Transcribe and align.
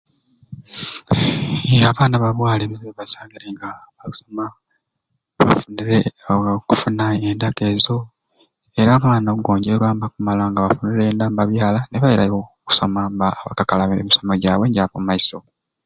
Iye 1.73 1.85
abaana 1.91 2.15
ba 2.23 2.35
bwala 2.37 2.61
ebizibu 2.63 2.85
byebasangire 2.91 3.47
nga 3.53 3.69
bakusoma 3.99 4.45
nibye 5.73 5.99
aa 6.27 6.51
okufuna 6.59 7.03
enda 7.29 7.47
nk'ezo 7.51 7.97
era 8.81 8.91
abaana 8.97 9.27
okugonjorwa 9.29 9.87
nibakumala 9.91 10.43
nga 10.47 10.65
bafunire 10.65 11.03
enda 11.07 11.25
nibabyala 11.27 11.79
ni 11.89 11.97
bairayo 12.03 12.39
okusoma 12.61 12.99
nga 13.03 13.09
nibakakalabya 13.29 13.99
emisomo 14.03 14.33
gyabwe 14.41 14.65
egya 14.67 14.91
kumaiso. 14.91 15.37